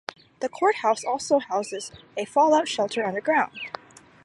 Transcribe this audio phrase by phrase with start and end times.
[0.39, 3.51] The Courthouse also houses a fallout shelter underground.